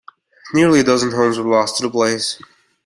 [0.55, 2.41] Nearly a dozen homes were lost to the blaze.